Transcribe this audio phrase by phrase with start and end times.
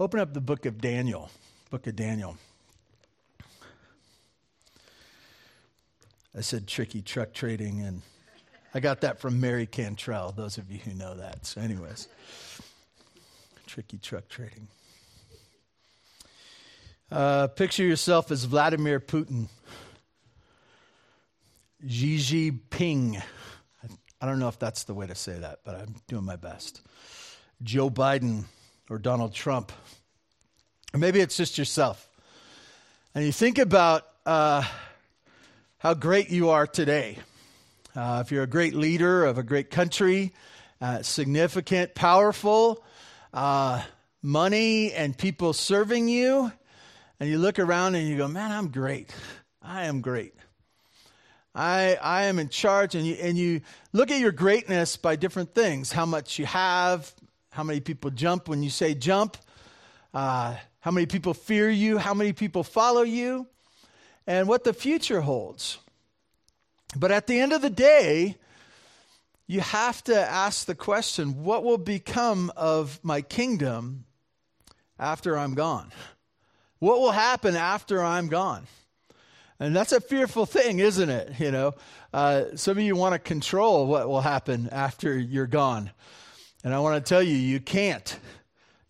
[0.00, 1.28] Open up the book of Daniel.
[1.70, 2.36] Book of Daniel.
[6.36, 8.02] I said tricky truck trading, and
[8.72, 11.44] I got that from Mary Cantrell, those of you who know that.
[11.44, 12.06] So, anyways,
[13.66, 14.68] tricky truck trading.
[17.10, 19.48] Uh, picture yourself as Vladimir Putin,
[21.88, 23.20] Xi Jinping.
[24.20, 26.82] I don't know if that's the way to say that, but I'm doing my best.
[27.64, 28.44] Joe Biden
[28.90, 29.72] or Donald Trump.
[30.94, 32.08] Or maybe it's just yourself.
[33.14, 34.62] And you think about uh,
[35.78, 37.18] how great you are today.
[37.94, 40.32] Uh, if you're a great leader of a great country,
[40.80, 42.84] uh, significant, powerful,
[43.34, 43.82] uh,
[44.22, 46.52] money and people serving you,
[47.20, 49.12] and you look around and you go, man, I'm great.
[49.60, 50.34] I am great.
[51.54, 52.94] I, I am in charge.
[52.94, 53.62] And you, and you
[53.92, 57.12] look at your greatness by different things how much you have,
[57.58, 59.36] how many people jump when you say jump,
[60.14, 63.48] uh, how many people fear you, how many people follow you,
[64.28, 65.78] and what the future holds.
[66.94, 68.36] But at the end of the day,
[69.48, 74.04] you have to ask the question what will become of my kingdom
[74.96, 75.90] after I'm gone?
[76.78, 78.68] What will happen after I'm gone?
[79.58, 81.40] And that's a fearful thing, isn't it?
[81.40, 81.74] You know,
[82.14, 85.90] uh, some of you want to control what will happen after you're gone.
[86.64, 88.18] And I want to tell you, you can't.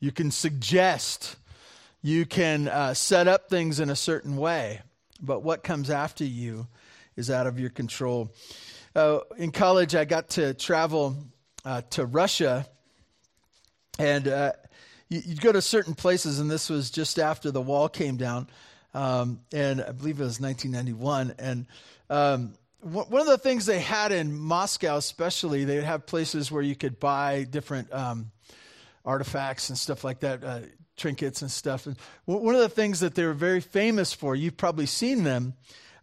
[0.01, 1.37] You can suggest,
[2.03, 4.81] you can uh, set up things in a certain way,
[5.21, 6.67] but what comes after you
[7.17, 8.33] is out of your control.
[8.95, 11.17] Uh, in college, I got to travel
[11.65, 12.67] uh, to Russia,
[13.99, 14.53] and uh,
[15.09, 18.49] you, would go to certain places, and this was just after the wall came down,
[18.95, 21.35] um, and I believe it was 1991.
[21.39, 21.67] And
[22.09, 26.63] um, one of the things they had in Moscow, especially, they would have places where
[26.63, 28.31] you could buy different um,
[29.05, 30.61] artifacts and stuff like that, uh,
[30.97, 31.87] trinkets and stuff.
[31.87, 35.55] And one of the things that they were very famous for, you've probably seen them,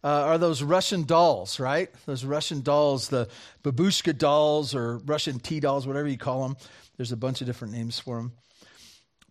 [0.03, 1.89] uh, are those Russian dolls, right?
[2.05, 3.27] Those Russian dolls, the
[3.63, 6.57] babushka dolls or Russian tea dolls, whatever you call them.
[6.97, 8.33] There's a bunch of different names for them.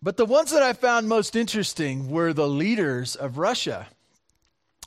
[0.01, 3.87] But the ones that I found most interesting were the leaders of Russia.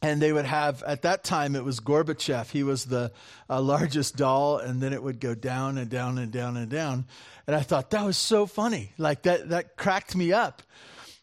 [0.00, 2.50] And they would have, at that time, it was Gorbachev.
[2.50, 3.10] He was the
[3.50, 7.06] uh, largest doll, and then it would go down and down and down and down.
[7.46, 8.92] And I thought that was so funny.
[8.96, 10.62] Like that, that cracked me up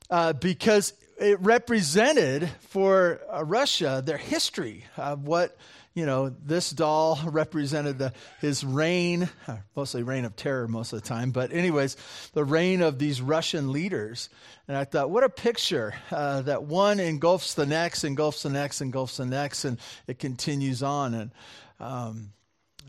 [0.10, 5.58] uh, because it represented for uh, Russia their history of what
[5.96, 9.30] you know, this doll represented the, his reign,
[9.78, 11.96] mostly reign of terror most of the time, but anyways,
[12.34, 14.30] the reign of these Russian leaders.
[14.68, 18.82] And I thought, what a picture uh, that one engulfs the next, engulfs the next,
[18.82, 21.14] engulfs the next, and it continues on.
[21.14, 21.32] And
[21.80, 22.34] um,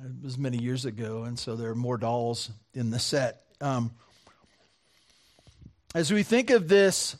[0.05, 3.43] it was many years ago, and so there are more dolls in the set.
[3.61, 3.93] Um,
[5.95, 7.17] as we think of this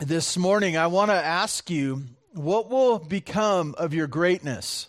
[0.00, 2.02] this morning, I want to ask you
[2.32, 4.88] what will become of your greatness?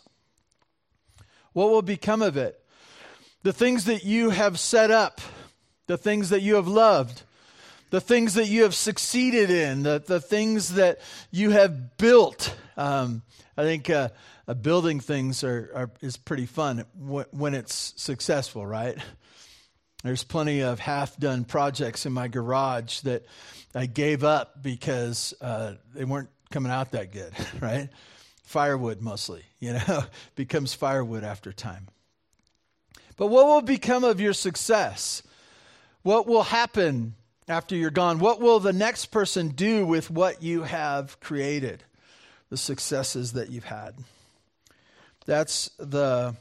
[1.53, 2.57] What will become of it?
[3.43, 5.19] The things that you have set up,
[5.87, 7.23] the things that you have loved,
[7.89, 10.99] the things that you have succeeded in, the, the things that
[11.31, 12.55] you have built.
[12.77, 13.21] Um,
[13.57, 14.09] I think uh,
[14.47, 16.85] uh, building things are, are, is pretty fun
[17.31, 18.97] when it's successful, right?
[20.03, 23.25] There's plenty of half done projects in my garage that
[23.75, 27.89] I gave up because uh, they weren't coming out that good, right?
[28.43, 30.03] Firewood mostly, you know,
[30.35, 31.87] becomes firewood after time.
[33.17, 35.23] But what will become of your success?
[36.03, 37.15] What will happen
[37.47, 38.19] after you're gone?
[38.19, 41.83] What will the next person do with what you have created?
[42.49, 43.95] The successes that you've had.
[45.25, 46.35] That's the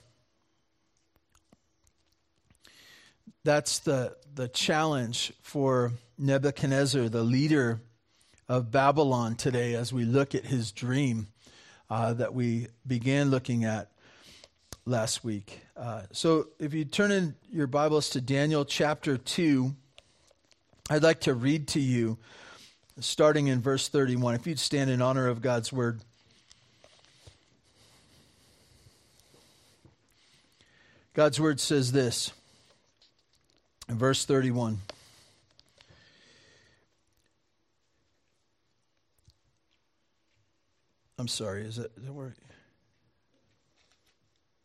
[3.44, 7.80] that's the the challenge for Nebuchadnezzar, the leader
[8.50, 11.28] of Babylon today as we look at his dream
[11.88, 13.92] uh, that we began looking at
[14.84, 15.60] last week.
[15.76, 19.72] Uh, so, if you turn in your Bibles to Daniel chapter 2,
[20.90, 22.18] I'd like to read to you
[22.98, 24.34] starting in verse 31.
[24.34, 26.00] If you'd stand in honor of God's word.
[31.14, 32.32] God's word says this
[33.88, 34.80] in verse 31.
[41.20, 42.32] I'm sorry, is that, is that?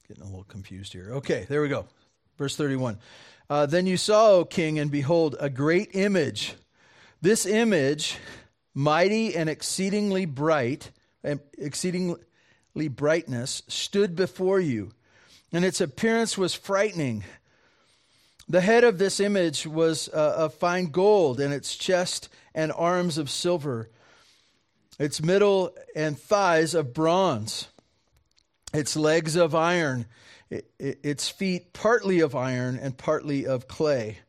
[0.08, 1.10] Getting a little confused here.
[1.16, 1.86] Okay, there we go.
[2.38, 2.98] Verse 31.
[3.50, 6.54] Uh, then you saw, O king, and behold, a great image.
[7.22, 8.16] This image,
[8.74, 10.92] mighty and exceedingly bright,
[11.26, 14.94] and exceedingly brightness, stood before you,
[15.52, 17.26] and its appearance was frightening.
[18.48, 23.18] The head of this image was uh, of fine gold, and its chest and arms
[23.18, 23.90] of silver,
[25.00, 27.68] its middle and thighs of bronze,
[28.74, 30.06] its legs of iron,
[30.50, 34.20] its feet partly of iron and partly of clay.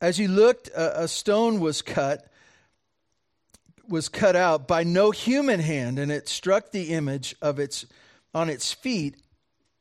[0.00, 2.30] As you looked, a stone was cut
[3.88, 7.86] was cut out by no human hand, and it struck the image of its
[8.34, 9.16] on its feet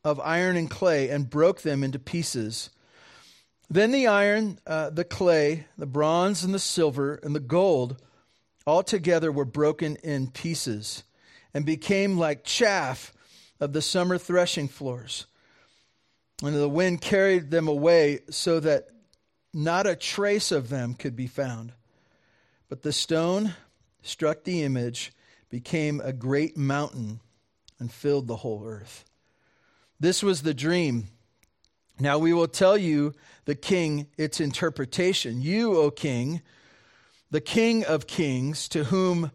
[0.04, 2.70] of iron and clay and broke them into pieces.
[3.70, 8.02] Then the iron, uh, the clay, the bronze, and the silver, and the gold
[8.66, 11.04] all together were broken in pieces
[11.54, 13.14] and became like chaff
[13.60, 15.28] of the summer threshing floors.
[16.44, 18.90] And the wind carried them away so that
[19.54, 21.72] not a trace of them could be found.
[22.68, 23.54] But the stone
[24.02, 25.14] struck the image,
[25.50, 27.22] became a great mountain,
[27.80, 29.06] and filled the whole earth.
[30.00, 31.08] This was the dream.
[32.00, 33.14] Now we will tell you,
[33.46, 35.42] the king, its interpretation.
[35.42, 36.42] You, O king,
[37.32, 39.32] the king of kings, to whom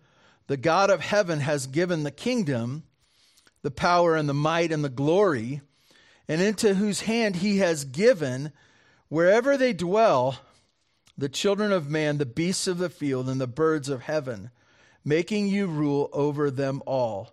[0.46, 2.84] the God of heaven has given the kingdom,
[3.62, 5.60] the power and the might and the glory,
[6.28, 8.52] and into whose hand he has given,
[9.08, 10.38] wherever they dwell,
[11.18, 14.50] the children of man, the beasts of the field, and the birds of heaven,
[15.04, 17.32] making you rule over them all.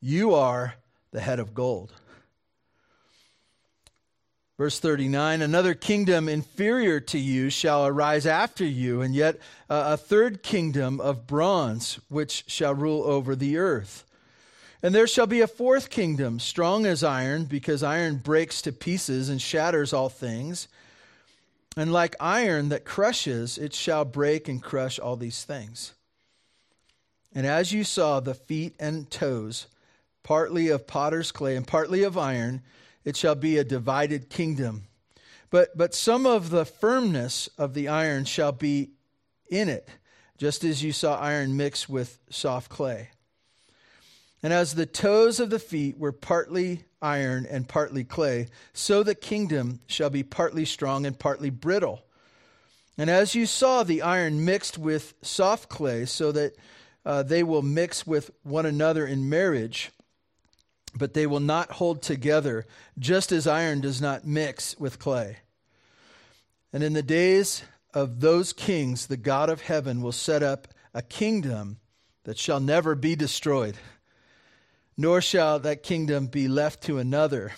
[0.00, 0.74] You are
[1.10, 1.92] the head of gold.
[4.56, 9.36] Verse 39 Another kingdom inferior to you shall arise after you, and yet
[9.68, 14.04] uh, a third kingdom of bronze, which shall rule over the earth.
[14.82, 19.28] And there shall be a fourth kingdom, strong as iron, because iron breaks to pieces
[19.28, 20.68] and shatters all things.
[21.76, 25.94] And like iron that crushes, it shall break and crush all these things.
[27.34, 29.66] And as you saw the feet and toes,
[30.22, 32.62] partly of potter's clay and partly of iron,
[33.04, 34.84] it shall be a divided kingdom.
[35.50, 38.90] But, but some of the firmness of the iron shall be
[39.48, 39.88] in it,
[40.36, 43.10] just as you saw iron mixed with soft clay.
[44.42, 49.14] And as the toes of the feet were partly iron and partly clay, so the
[49.14, 52.04] kingdom shall be partly strong and partly brittle.
[52.98, 56.56] And as you saw the iron mixed with soft clay, so that
[57.06, 59.90] uh, they will mix with one another in marriage,
[60.96, 62.66] but they will not hold together,
[62.98, 65.38] just as iron does not mix with clay.
[66.72, 67.62] And in the days
[67.92, 71.78] of those kings, the God of heaven will set up a kingdom
[72.24, 73.76] that shall never be destroyed,
[74.96, 77.52] nor shall that kingdom be left to another.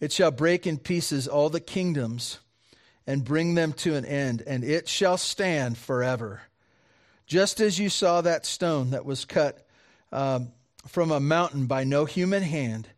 [0.00, 2.38] It shall break in pieces all the kingdoms
[3.06, 6.42] and bring them to an end, and it shall stand forever.
[7.26, 9.66] Just as you saw that stone that was cut
[10.12, 10.52] um,
[10.88, 12.88] from a mountain by no human hand,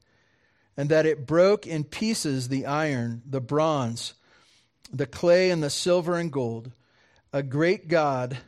[0.76, 4.14] and that it broke in pieces the iron, the bronze,
[4.92, 6.72] the clay, and the silver and gold,
[7.32, 8.38] a great God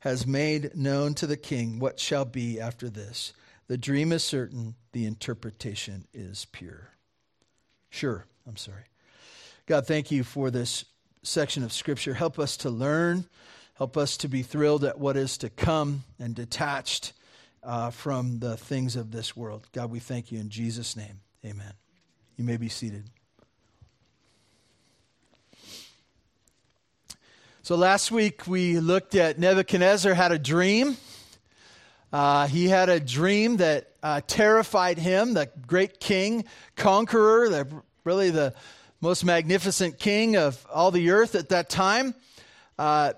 [0.00, 3.32] has made known to the king what shall be after this.
[3.68, 6.90] The dream is certain, the interpretation is pure.
[7.90, 8.84] Sure, I'm sorry.
[9.66, 10.84] God, thank you for this
[11.22, 12.14] section of Scripture.
[12.14, 13.26] Help us to learn,
[13.74, 17.12] help us to be thrilled at what is to come and detached
[17.62, 19.68] uh, from the things of this world.
[19.72, 21.20] God, we thank you in Jesus' name.
[21.44, 21.72] Amen.
[22.36, 23.04] You may be seated.
[27.62, 30.96] So last week we looked at Nebuchadnezzar had a dream.
[32.12, 38.30] Uh, he had a dream that uh, terrified him, the great king, conqueror, the, really
[38.30, 38.54] the
[39.00, 42.14] most magnificent king of all the earth at that time.
[42.78, 43.12] Uh,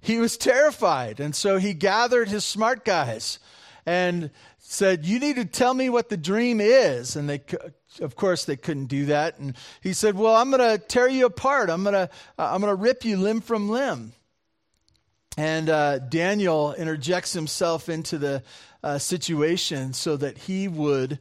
[0.00, 1.20] he was terrified.
[1.20, 3.38] And so he gathered his smart guys
[3.86, 7.16] and said, You need to tell me what the dream is.
[7.16, 7.40] And they,
[8.00, 9.38] of course, they couldn't do that.
[9.38, 11.70] And he said, Well, I'm going to tear you apart.
[11.70, 14.12] I'm going to, uh, I'm going to rip you limb from limb.
[15.36, 18.42] And uh, Daniel interjects himself into the
[18.82, 21.18] uh, situation so that he would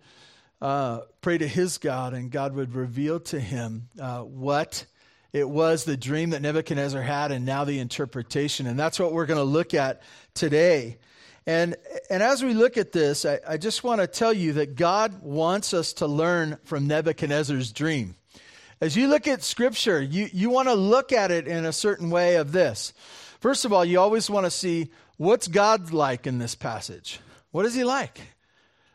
[0.62, 4.86] uh, pray to his God and God would reveal to him uh, what
[5.32, 8.66] it was the dream that Nebuchadnezzar had and now the interpretation.
[8.66, 10.02] And that's what we're going to look at
[10.34, 10.98] today.
[11.46, 11.76] And,
[12.10, 15.22] and as we look at this, I, I just want to tell you that God
[15.22, 18.16] wants us to learn from Nebuchadnezzar's dream.
[18.82, 22.10] As you look at Scripture, you, you want to look at it in a certain
[22.10, 22.94] way of this.
[23.40, 27.20] First of all, you always want to see what's God like in this passage?
[27.52, 28.20] What is he like?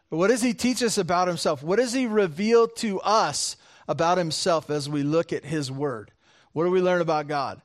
[0.08, 1.62] What does he teach us about himself?
[1.62, 3.56] What does he reveal to us
[3.88, 6.12] about himself as we look at his word?
[6.54, 7.60] What do we learn about God?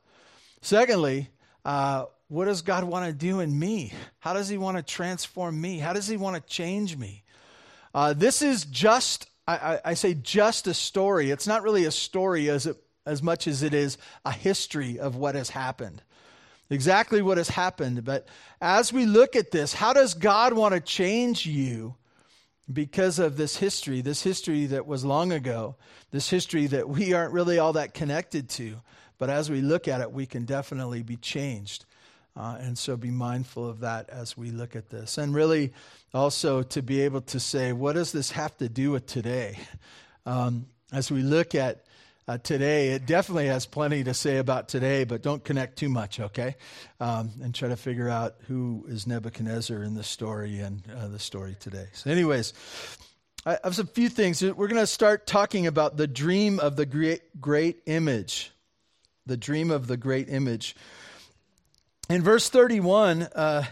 [0.62, 1.30] Secondly,
[1.64, 3.94] uh, what does God want to do in me?
[4.20, 5.80] How does He want to transform me?
[5.80, 7.24] How does He want to change me?
[7.94, 11.32] Uh, this is just I, I, I say just a story.
[11.32, 15.16] It's not really a story as, it, as much as it is a history of
[15.16, 16.04] what has happened.
[16.70, 18.06] Exactly what has happened.
[18.06, 18.28] But
[18.62, 21.96] as we look at this, how does God want to change you
[22.72, 25.76] because of this history, this history that was long ago,
[26.12, 28.76] this history that we aren't really all that connected to?
[29.18, 31.86] But as we look at it, we can definitely be changed.
[32.38, 35.18] Uh, and so be mindful of that as we look at this.
[35.18, 35.74] And really
[36.14, 39.58] also to be able to say, what does this have to do with today?
[40.26, 41.86] Um, as we look at
[42.30, 46.20] uh, today, it definitely has plenty to say about today, but don't connect too much,
[46.20, 46.56] okay?
[47.00, 51.18] Um, and try to figure out who is Nebuchadnezzar in the story and uh, the
[51.18, 51.88] story today.
[51.94, 52.54] So, anyways,
[53.48, 54.44] I have a few things.
[54.44, 58.52] We're going to start talking about the dream of the great, great image.
[59.26, 60.76] The dream of the great image.
[62.12, 63.64] In verse 31, uh,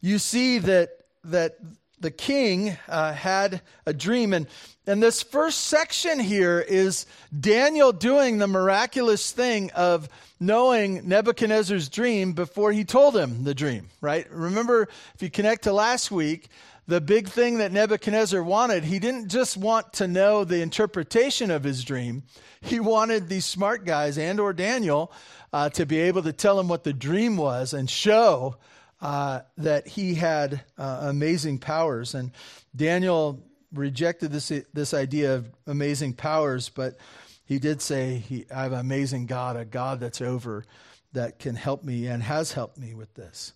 [0.00, 0.88] you see that,
[1.22, 1.56] that
[2.00, 4.32] the king uh, had a dream.
[4.32, 4.46] And,
[4.86, 7.06] and this first section here is
[7.38, 13.88] Daniel doing the miraculous thing of knowing Nebuchadnezzar's dream before he told him the dream,
[14.00, 14.30] right?
[14.30, 16.48] Remember, if you connect to last week,
[16.86, 21.64] the big thing that Nebuchadnezzar wanted, he didn't just want to know the interpretation of
[21.64, 22.22] his dream.
[22.60, 25.10] He wanted these smart guys and or Daniel
[25.52, 28.56] uh, to be able to tell him what the dream was and show
[29.00, 32.14] uh, that he had uh, amazing powers.
[32.14, 32.32] And
[32.74, 36.96] Daniel rejected this, this idea of amazing powers, but
[37.44, 40.64] he did say, he, I have an amazing God, a God that's over,
[41.12, 43.52] that can help me and has helped me with this.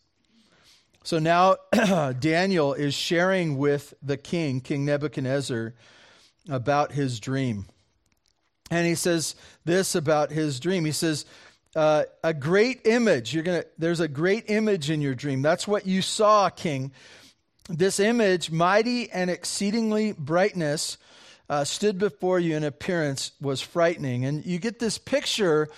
[1.03, 1.57] So now
[2.21, 5.75] Daniel is sharing with the king, King Nebuchadnezzar,
[6.49, 7.67] about his dream.
[8.71, 10.85] And he says this about his dream.
[10.85, 11.25] He says,
[11.77, 13.33] uh, a great image.
[13.33, 13.65] You're gonna.
[13.79, 15.43] There's a great image in your dream.
[15.43, 16.93] That's what you saw, King.
[17.69, 20.99] This image, mighty and exceedingly brightness,
[21.49, 25.69] uh, stood before you in appearance was frightening, and you get this picture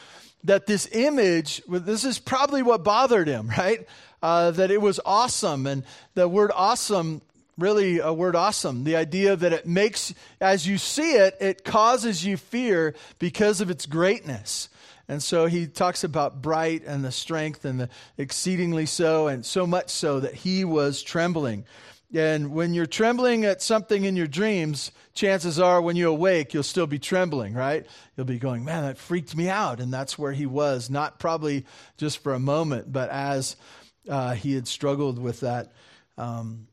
[0.45, 1.63] that this image.
[1.69, 3.87] This is probably what bothered him, right?
[4.23, 5.85] Uh, that it was awesome, and
[6.15, 7.21] the word awesome
[7.59, 8.85] really a word awesome.
[8.85, 13.71] The idea that it makes, as you see it, it causes you fear because of
[13.71, 14.71] its greatness.
[15.13, 19.67] And so he talks about bright and the strength and the exceedingly so, and so
[19.67, 21.67] much so that he was trembling.
[22.15, 26.63] And when you're trembling at something in your dreams, chances are when you awake, you'll
[26.63, 27.87] still be trembling, right?
[28.17, 29.81] You'll be going, man, that freaked me out.
[29.81, 31.67] And that's where he was, not probably
[31.99, 33.57] just for a moment, but as
[34.09, 35.75] uh, he had struggled with that,
[36.17, 36.69] um,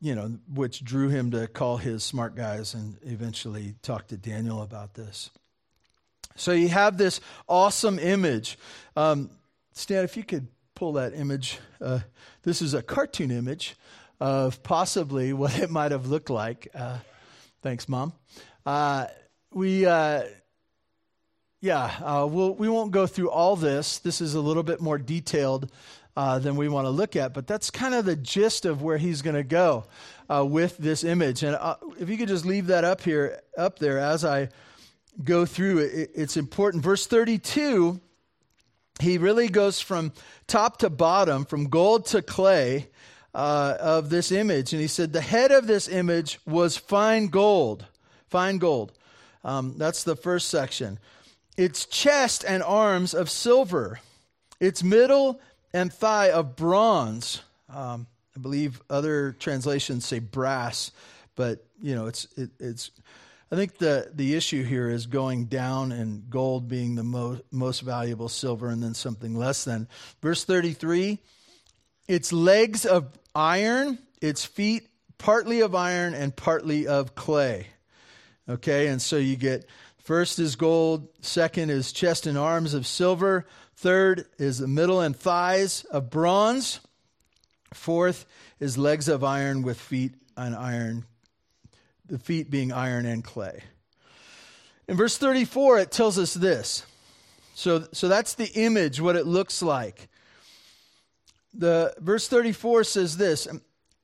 [0.00, 4.62] you know, which drew him to call his smart guys and eventually talk to Daniel
[4.62, 5.30] about this.
[6.36, 8.58] So you have this awesome image.
[8.94, 9.30] Um,
[9.72, 11.58] Stan, if you could pull that image.
[11.80, 12.00] Uh,
[12.44, 13.74] this is a cartoon image
[14.20, 16.68] of possibly what it might have looked like.
[16.72, 16.98] Uh,
[17.62, 18.12] thanks, Mom.
[18.64, 19.06] Uh,
[19.52, 20.22] we, uh,
[21.60, 23.98] yeah, uh, we'll, we won't go through all this.
[23.98, 25.72] This is a little bit more detailed
[26.16, 28.96] uh, than we want to look at, but that's kind of the gist of where
[28.96, 29.84] he's going to go
[30.30, 31.42] with this image.
[31.42, 31.58] And
[31.98, 34.48] if you could just leave that up here, up there as I
[35.22, 36.82] go through it, it's important.
[36.82, 38.00] Verse 32,
[39.00, 40.12] he really goes from
[40.46, 42.88] top to bottom, from gold to clay
[43.34, 44.72] uh, of this image.
[44.72, 47.86] And he said, The head of this image was fine gold.
[48.28, 48.92] Fine gold.
[49.44, 50.98] Um, that's the first section.
[51.56, 54.00] Its chest and arms of silver,
[54.60, 55.40] its middle
[55.72, 57.42] and thigh of bronze.
[57.68, 58.06] Um,
[58.36, 60.90] I believe other translations say brass,
[61.36, 62.90] but you know it's it, it's
[63.50, 67.80] I think the, the issue here is going down and gold being the mo- most
[67.80, 69.88] valuable, silver, and then something less than.
[70.20, 71.18] Verse 33
[72.08, 74.88] its legs of iron, its feet
[75.18, 77.66] partly of iron and partly of clay.
[78.48, 79.66] Okay, and so you get
[79.98, 85.16] first is gold, second is chest and arms of silver, third is the middle and
[85.16, 86.78] thighs of bronze,
[87.74, 88.24] fourth
[88.60, 91.04] is legs of iron with feet and iron
[92.08, 93.62] the feet being iron and clay.
[94.88, 96.84] In verse 34, it tells us this.
[97.54, 100.08] So, so that's the image, what it looks like.
[101.54, 103.48] The verse 34 says this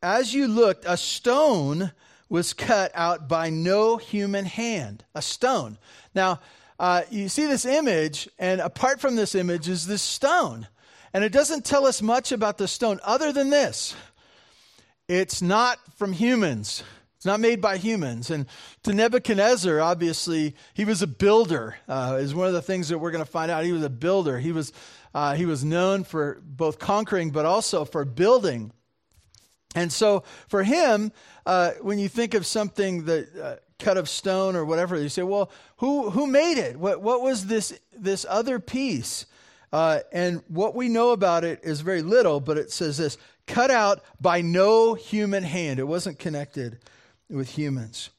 [0.03, 1.93] As you looked, a stone
[2.29, 5.05] was cut out by no human hand.
[5.15, 5.79] A stone.
[6.15, 6.41] Now,
[6.81, 10.67] uh, you see this image, and apart from this image is this stone.
[11.15, 13.95] And it doesn't tell us much about the stone other than this
[15.09, 16.83] it's not from humans.
[17.23, 18.33] It's not made by humans.
[18.33, 18.47] And
[18.83, 21.77] to Nebuchadnezzar, obviously, he was a builder.
[21.89, 23.65] Uh, is one of the things that we're going to find out.
[23.65, 24.41] He was a builder.
[24.41, 24.73] He was
[25.15, 28.73] uh, he was known for both conquering, but also for building.
[29.77, 31.13] And so, for him,
[31.47, 35.01] uh, when you think of something that uh, cut of stone or whatever.
[35.01, 36.77] You say, well, who, who made it?
[36.77, 39.27] What, what was this, this other piece?
[39.73, 43.71] Uh, and what we know about it is very little, but it says this cut
[43.71, 45.79] out by no human hand.
[45.79, 46.79] It wasn't connected
[47.33, 48.11] with humans.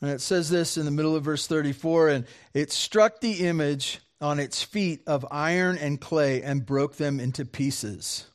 [0.00, 4.00] And it says this in the middle of verse 34 and it struck the image
[4.20, 8.26] on its feet of iron and clay and broke them into pieces.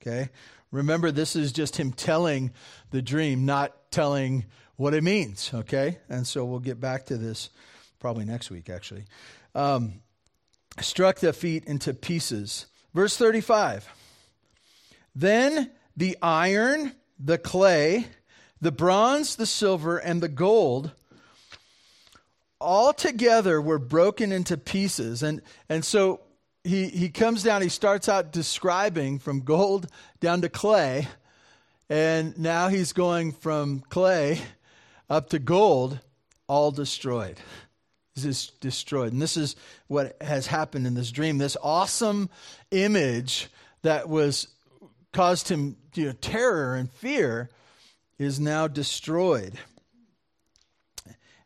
[0.00, 0.30] Okay?
[0.72, 2.50] Remember, this is just him telling
[2.90, 5.50] the dream, not telling what it means.
[5.54, 5.98] Okay?
[6.08, 7.50] And so we'll get back to this
[8.00, 9.04] probably next week, actually.
[9.54, 10.00] Um,
[10.80, 12.66] struck the feet into pieces.
[12.94, 13.88] Verse 35
[15.14, 18.06] Then the iron, the clay,
[18.62, 20.92] the bronze, the silver, and the gold
[22.60, 25.24] all together were broken into pieces.
[25.24, 26.20] And, and so
[26.62, 29.88] he, he comes down, he starts out describing from gold
[30.20, 31.08] down to clay.
[31.90, 34.40] And now he's going from clay
[35.10, 35.98] up to gold,
[36.46, 37.40] all destroyed.
[38.14, 39.12] This is destroyed.
[39.12, 39.56] And this is
[39.88, 41.38] what has happened in this dream.
[41.38, 42.30] This awesome
[42.70, 43.48] image
[43.82, 44.46] that was
[45.12, 47.50] caused him you know, terror and fear
[48.22, 49.58] is now destroyed.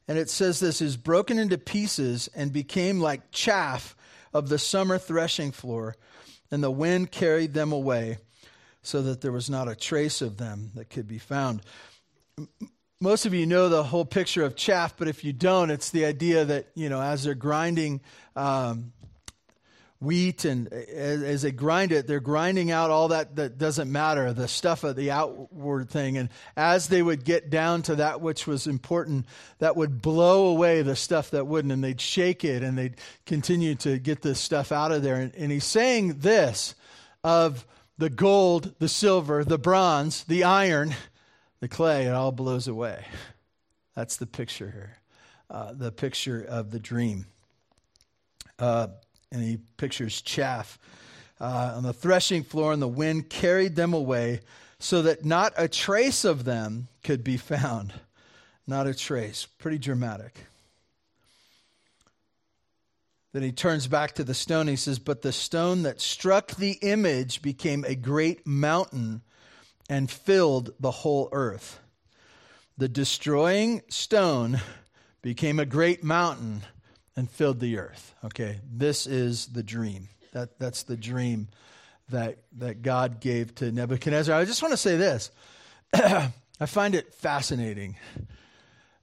[0.09, 3.97] And it says this is broken into pieces and became like chaff
[4.33, 5.97] of the summer threshing floor,
[6.50, 8.18] and the wind carried them away
[8.83, 11.62] so that there was not a trace of them that could be found.
[13.00, 16.04] Most of you know the whole picture of chaff, but if you don't, it's the
[16.04, 18.00] idea that, you know, as they're grinding
[18.37, 18.92] um,
[20.00, 24.47] wheat and as, they grind it they're grinding out all that that doesn't matter the
[24.47, 26.19] stuff of the outward thing.
[26.19, 29.26] And as they would get down to that which was important
[29.59, 33.75] that would blow away the stuff that wouldn't and they'd shake it and they'd continue
[33.76, 35.17] to get this stuff out of there.
[35.17, 36.75] And, and he's saying this
[37.25, 40.95] of the gold the silver the bronze the iron
[41.61, 43.05] the clay it all blows away.
[43.95, 44.99] That's the picture here
[45.50, 47.26] uh, the picture of the dream.
[48.59, 48.88] Uh,
[49.33, 50.78] and he pictures chaff
[51.40, 54.40] uh, on the threshing floor, and the wind carried them away
[54.78, 57.93] so that not a trace of them could be found.
[58.67, 59.47] Not a trace.
[59.58, 60.47] Pretty dramatic.
[63.32, 64.67] Then he turns back to the stone.
[64.67, 69.23] He says, But the stone that struck the image became a great mountain
[69.89, 71.80] and filled the whole earth.
[72.78, 74.60] The destroying stone
[75.23, 76.62] became a great mountain
[77.17, 78.15] and filled the earth.
[78.25, 80.09] Okay, this is the dream.
[80.33, 81.49] That, that's the dream
[82.11, 84.39] that, that God gave to Nebuchadnezzar.
[84.39, 85.31] I just want to say this
[85.95, 87.97] I find it fascinating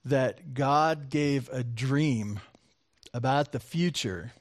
[0.06, 2.39] that God gave a dream
[3.13, 4.32] about the future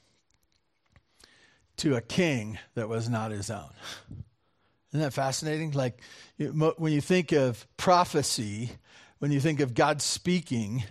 [1.79, 3.71] to a king that was not his own.
[4.91, 5.73] Isn't that fascinating?
[5.73, 6.01] Like
[6.39, 8.71] when you think of prophecy,
[9.19, 10.85] when you think of God speaking,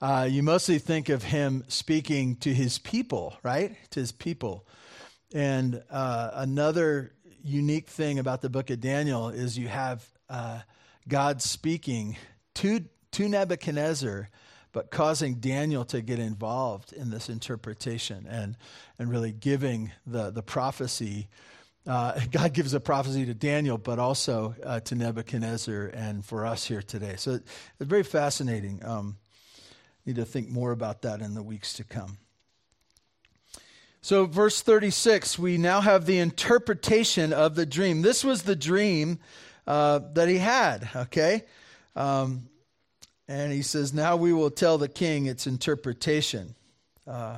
[0.00, 3.76] uh, you mostly think of him speaking to his people, right?
[3.90, 4.66] To his people.
[5.34, 7.12] And uh, another
[7.44, 10.60] unique thing about the book of Daniel is you have uh,
[11.06, 12.16] God speaking
[12.54, 14.30] to, to Nebuchadnezzar,
[14.72, 18.56] but causing Daniel to get involved in this interpretation and,
[18.98, 21.28] and really giving the, the prophecy.
[21.86, 26.64] Uh, God gives a prophecy to Daniel, but also uh, to Nebuchadnezzar and for us
[26.64, 27.16] here today.
[27.16, 27.44] So it's
[27.80, 28.80] very fascinating.
[28.84, 29.16] Um,
[30.10, 32.18] Need to think more about that in the weeks to come.
[34.02, 38.02] So, verse 36, we now have the interpretation of the dream.
[38.02, 39.20] This was the dream
[39.68, 41.44] uh, that he had, okay?
[41.94, 42.48] Um,
[43.28, 46.56] and he says, Now we will tell the king its interpretation.
[47.06, 47.36] Uh,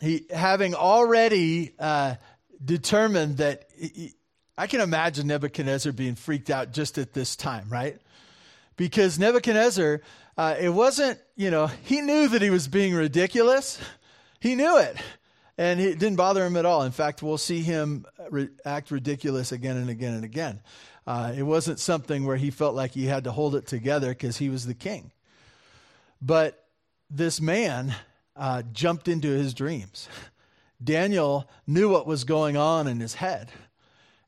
[0.00, 2.14] he, having already uh,
[2.64, 4.14] determined that, he,
[4.56, 7.98] I can imagine Nebuchadnezzar being freaked out just at this time, right?
[8.78, 10.00] Because Nebuchadnezzar
[10.36, 13.78] uh, it wasn't, you know, he knew that he was being ridiculous.
[14.40, 14.96] He knew it.
[15.58, 16.82] And it didn't bother him at all.
[16.82, 20.60] In fact, we'll see him re- act ridiculous again and again and again.
[21.06, 24.38] Uh, it wasn't something where he felt like he had to hold it together because
[24.38, 25.10] he was the king.
[26.20, 26.64] But
[27.10, 27.94] this man
[28.36, 30.08] uh, jumped into his dreams.
[30.82, 33.50] Daniel knew what was going on in his head.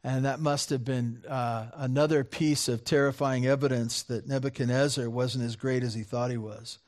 [0.04, 5.56] And that must have been uh, another piece of terrifying evidence that Nebuchadnezzar wasn't as
[5.56, 6.78] great as he thought he was.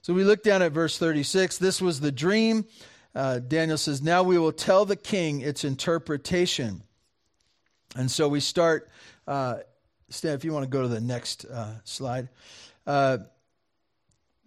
[0.00, 1.58] So we look down at verse 36.
[1.58, 2.64] This was the dream.
[3.14, 6.82] Uh, Daniel says, Now we will tell the king its interpretation.
[7.94, 8.90] And so we start.
[9.26, 9.58] Uh,
[10.08, 12.28] Stan, if you want to go to the next uh, slide.
[12.86, 13.18] Uh,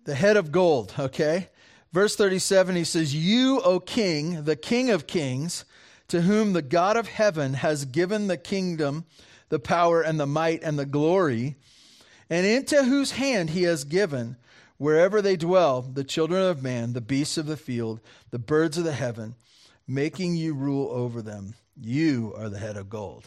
[0.05, 1.49] the head of gold, okay?
[1.91, 5.65] Verse 37, he says, You, O king, the king of kings,
[6.07, 9.05] to whom the God of heaven has given the kingdom,
[9.49, 11.55] the power, and the might, and the glory.
[12.29, 14.35] and into whose hand he has given,
[14.77, 17.99] wherever they dwell, the children of man, the beasts of the field,
[18.31, 19.35] the birds of the heaven,
[19.87, 21.53] making you rule over them.
[21.79, 23.25] You are the head of gold.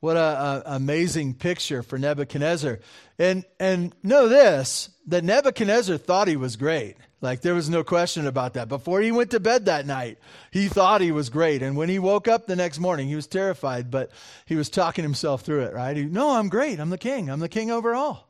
[0.00, 2.80] What a, amazing picture for Nebuchadnezzar.
[3.18, 6.96] And and know this that Nebuchadnezzar thought he was great.
[7.22, 8.68] Like there was no question about that.
[8.68, 10.18] Before he went to bed that night,
[10.50, 11.62] he thought he was great.
[11.62, 14.10] And when he woke up the next morning, he was terrified, but
[14.46, 15.96] he was talking himself through it, right?
[15.96, 16.80] He, no, I'm great.
[16.80, 17.28] I'm the king.
[17.28, 18.28] I'm the king over all.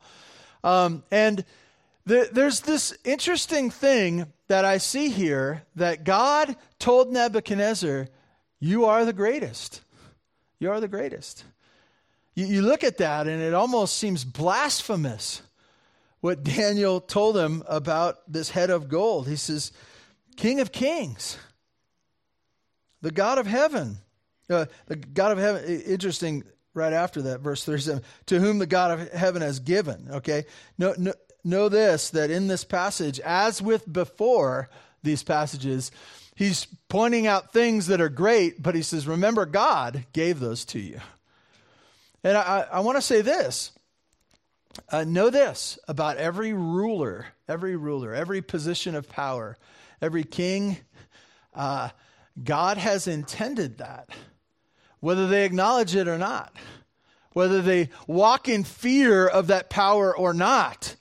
[0.63, 1.45] Um, and
[2.05, 8.09] the, there's this interesting thing that I see here that God told Nebuchadnezzar,
[8.59, 9.81] You are the greatest.
[10.59, 11.45] You are the greatest.
[12.35, 15.41] You, you look at that and it almost seems blasphemous
[16.21, 19.27] what Daniel told him about this head of gold.
[19.27, 19.71] He says,
[20.37, 21.37] King of kings,
[23.01, 23.97] the God of heaven.
[24.49, 28.99] Uh, the God of heaven, interesting, right after that, verse 37, to whom the God
[28.99, 30.07] of heaven has given.
[30.11, 30.45] Okay?
[30.77, 34.69] Know, know, know this, that in this passage, as with before
[35.03, 35.91] these passages,
[36.35, 40.79] he's pointing out things that are great, but he says, remember, God gave those to
[40.79, 40.99] you.
[42.23, 43.71] And I, I want to say this.
[44.89, 49.57] Uh, know this about every ruler, every ruler, every position of power,
[50.01, 50.77] every king.
[51.53, 51.89] Uh,
[52.41, 54.09] God has intended that,
[54.99, 56.55] whether they acknowledge it or not,
[57.33, 60.95] whether they walk in fear of that power or not.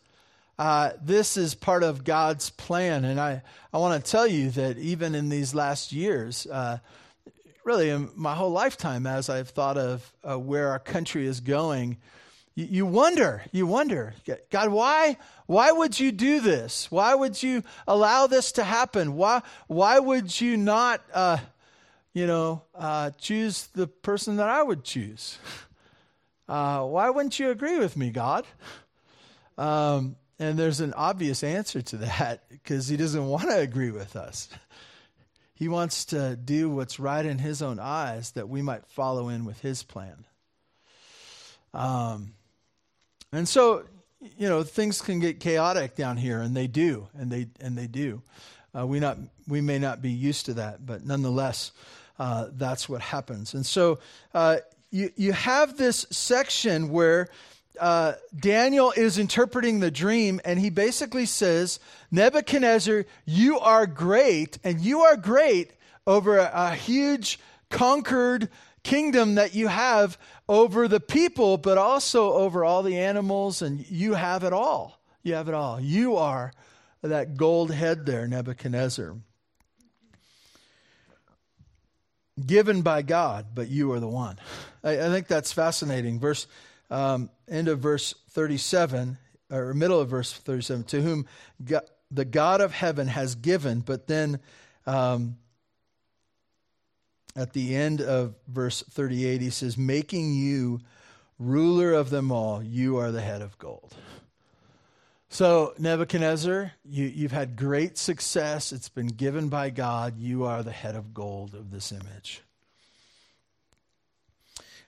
[0.59, 3.05] Uh, this is part of God's plan.
[3.05, 6.79] And I, I want to tell you that even in these last years, uh,
[7.65, 11.97] really in my whole lifetime as I've thought of uh, where our country is going,
[12.55, 14.15] you, wonder, you wonder,
[14.51, 16.91] God, why, why would you do this?
[16.91, 19.15] Why would you allow this to happen?
[19.15, 21.39] Why, why would you not, uh,
[22.13, 25.39] you know, uh, choose the person that I would choose?
[26.49, 28.45] Uh, why wouldn't you agree with me, God?
[29.57, 34.17] Um, and there's an obvious answer to that because he doesn't want to agree with
[34.17, 34.49] us.
[35.55, 39.45] He wants to do what's right in his own eyes that we might follow in
[39.45, 40.25] with his plan.
[41.75, 42.33] Um,
[43.33, 43.85] and so,
[44.39, 47.87] you know, things can get chaotic down here, and they do, and they and they
[47.87, 48.23] do.
[48.77, 51.73] Uh, we not we may not be used to that, but nonetheless,
[52.19, 53.55] uh, that's what happens.
[53.55, 53.99] And so,
[54.35, 54.59] uh,
[54.91, 57.29] you you have this section where
[57.79, 64.81] uh, Daniel is interpreting the dream, and he basically says, Nebuchadnezzar, you are great, and
[64.81, 65.73] you are great
[66.07, 67.39] over a, a huge
[67.71, 68.51] conquered
[68.83, 74.15] kingdom that you have over the people, but also over all the animals, and you
[74.15, 75.01] have it all.
[75.23, 75.81] You have it all.
[75.81, 76.53] You are
[77.03, 79.17] that gold head there, Nebuchadnezzar.
[82.45, 84.39] Given by God, but you are the one.
[84.83, 86.19] I, I think that's fascinating.
[86.19, 86.47] Verse
[86.91, 89.19] um, end of verse 37,
[89.51, 91.27] or middle of verse 37, to whom
[91.65, 94.41] God, the God of heaven has given, but then
[94.87, 95.37] um,
[97.37, 100.81] at the end of verse 38, he says, making you
[101.39, 103.95] ruler of them all, you are the head of gold.
[105.33, 108.73] So, Nebuchadnezzar, you, you've had great success.
[108.73, 110.19] It's been given by God.
[110.19, 112.43] You are the head of gold of this image.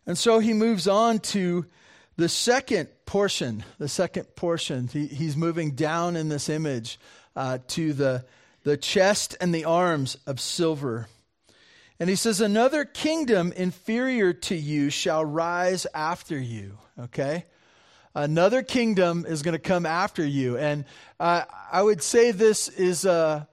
[0.04, 1.66] And so he moves on to
[2.16, 6.98] the second portion, the second portion, he, he's moving down in this image
[7.36, 8.24] uh, to the,
[8.64, 11.06] the chest and the arms of silver.
[11.98, 16.78] And he says, Another kingdom inferior to you shall rise after you.
[16.98, 17.44] Okay?
[18.14, 20.58] Another kingdom is going to come after you.
[20.58, 20.84] And
[21.18, 23.46] uh, I would say this is, uh,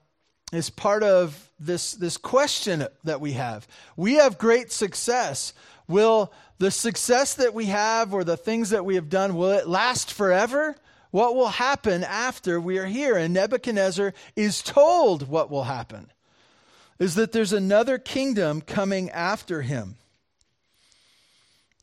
[0.52, 3.66] is part of this, this question that we have.
[3.96, 5.54] We have great success.
[5.88, 9.66] Will the success that we have or the things that we have done, will it
[9.66, 10.76] last forever?
[11.10, 13.16] What will happen after we are here?
[13.16, 16.10] And Nebuchadnezzar is told what will happen
[17.00, 19.96] is that there's another kingdom coming after him.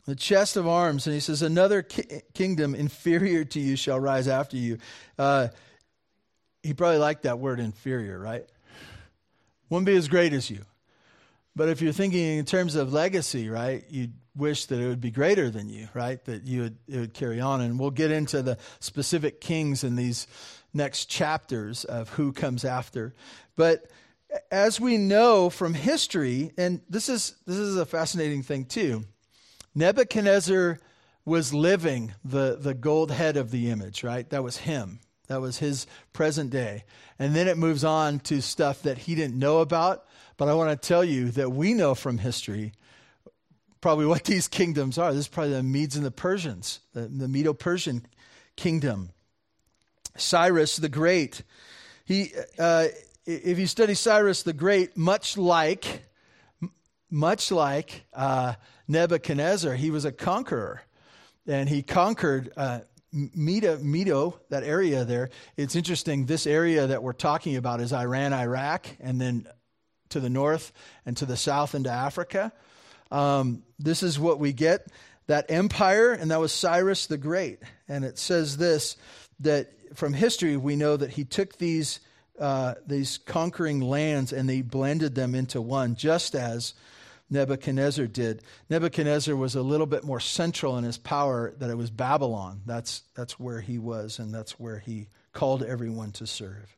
[0.06, 4.30] The chest of arms, and he says, Another ki- kingdom inferior to you shall rise
[4.30, 4.78] after you.
[5.20, 5.50] Uh,
[6.64, 8.46] he probably liked that word inferior, right?
[9.70, 10.62] Won't be as great as you.
[11.56, 15.12] But if you're thinking in terms of legacy, right, you'd wish that it would be
[15.12, 16.24] greater than you, right?
[16.26, 17.62] That you would, it would carry on.
[17.62, 20.28] And we'll get into the specific kings in these
[20.74, 23.16] next chapters of who comes after.
[23.56, 23.90] But
[24.52, 29.06] as we know from history, and this is, this is a fascinating thing too,
[29.76, 30.80] Nebuchadnezzar
[31.26, 34.30] was living the, the gold head of the image, right?
[34.30, 35.00] That was him.
[35.28, 36.86] That was his present day.
[37.20, 40.06] And then it moves on to stuff that he didn't know about.
[40.38, 42.74] But I want to tell you that we know from history
[43.82, 45.12] probably what these kingdoms are.
[45.12, 48.06] This is probably the Medes and the Persians, the, the Medo Persian
[48.56, 49.12] kingdom.
[50.16, 51.44] Cyrus the Great.
[52.06, 52.88] He, uh,
[53.28, 56.04] if you study Cyrus the Great, much like,
[57.12, 58.54] much like uh,
[58.88, 60.82] Nebuchadnezzar, he was a conqueror,
[61.46, 62.80] and he conquered uh,
[63.12, 65.30] Medo, Medo, that area there.
[65.58, 66.26] It's interesting.
[66.26, 69.46] This area that we're talking about is Iran, Iraq, and then
[70.10, 70.72] to the north
[71.06, 72.54] and to the south into Africa.
[73.12, 74.88] Um, this is what we get
[75.28, 77.60] that empire, and that was Cyrus the Great.
[77.90, 78.96] And it says this
[79.42, 82.00] that from history we know that he took these
[82.40, 86.74] uh, these conquering lands and they blended them into one, just as
[87.30, 88.42] Nebuchadnezzar did.
[88.70, 92.62] Nebuchadnezzar was a little bit more central in his power that it was Babylon.
[92.66, 96.76] That's that's where he was, and that's where he called everyone to serve.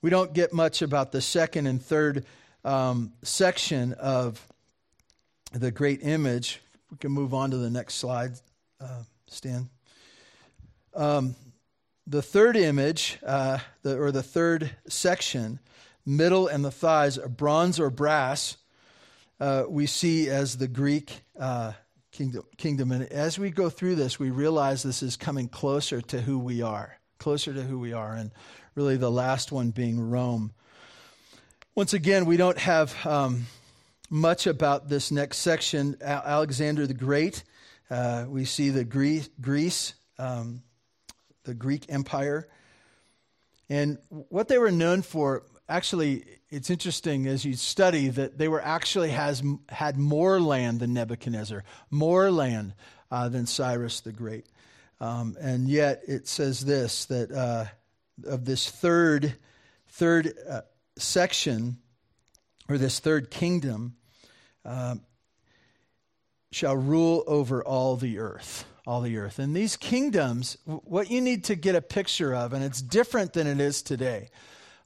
[0.00, 2.24] We don't get much about the second and third
[2.64, 4.44] um, section of
[5.52, 6.60] the great image.
[6.90, 8.32] We can move on to the next slide,
[8.80, 9.68] uh, Stan.
[10.94, 11.36] Um,
[12.06, 15.60] the third image, uh, the, or the third section,
[16.04, 18.56] middle and the thighs, bronze or brass,
[19.40, 21.72] uh, we see as the Greek uh,
[22.10, 22.92] kingdom, kingdom.
[22.92, 26.62] And as we go through this, we realize this is coming closer to who we
[26.62, 28.30] are, closer to who we are, and
[28.74, 30.52] really the last one being Rome.
[31.74, 33.46] Once again, we don't have um,
[34.10, 35.96] much about this next section.
[36.02, 37.42] Alexander the Great,
[37.90, 40.62] uh, we see the Greece, Greece um,
[41.44, 42.48] the Greek Empire.
[43.68, 48.60] And what they were known for, actually, it's interesting as you study that they were
[48.60, 52.74] actually has had more land than Nebuchadnezzar, more land
[53.10, 54.46] uh, than Cyrus the Great.
[55.00, 57.64] Um, and yet it says this that uh,
[58.24, 59.34] of this third
[59.88, 60.62] third uh,
[60.96, 61.78] section
[62.68, 63.94] or this third kingdom,
[64.64, 65.02] um,
[66.50, 68.64] shall rule over all the earth.
[68.86, 69.38] All the earth.
[69.38, 73.46] And these kingdoms, what you need to get a picture of, and it's different than
[73.46, 74.30] it is today.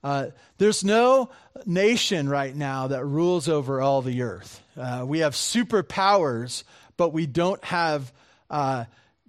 [0.04, 0.28] Uh,
[0.58, 1.30] there's no
[1.64, 4.62] nation right now that rules over all the earth.
[4.76, 6.62] Uh, we have superpowers,
[6.96, 8.12] but we don't have
[8.50, 8.84] uh,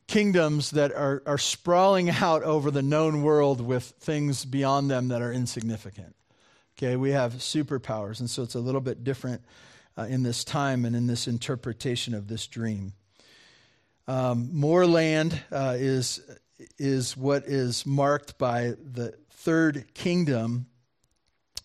[0.07, 5.21] kingdoms that are, are sprawling out over the known world with things beyond them that
[5.21, 6.15] are insignificant.
[6.77, 9.41] Okay, we have superpowers, and so it's a little bit different
[9.97, 12.93] uh, in this time and in this interpretation of this dream.
[14.07, 16.21] Um, more land uh, is,
[16.77, 20.67] is what is marked by the third kingdom.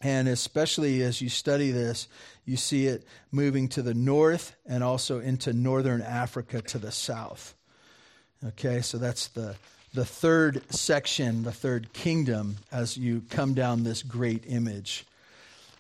[0.01, 2.09] And especially as you study this,
[2.45, 7.55] you see it moving to the north and also into northern Africa to the south.
[8.45, 9.55] Okay, so that's the,
[9.95, 15.07] the third section, the third kingdom, as you come down this great image.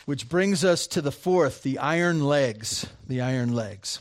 [0.04, 2.86] Which brings us to the fourth, the iron legs.
[3.08, 4.00] The iron legs.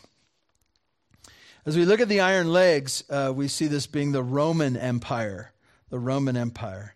[1.63, 5.51] As we look at the iron legs, uh, we see this being the Roman Empire.
[5.89, 6.95] The Roman Empire.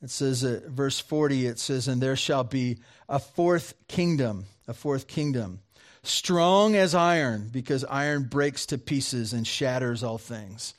[0.00, 4.74] It says, uh, verse 40, it says, And there shall be a fourth kingdom, a
[4.74, 5.58] fourth kingdom,
[6.04, 10.74] strong as iron, because iron breaks to pieces and shatters all things.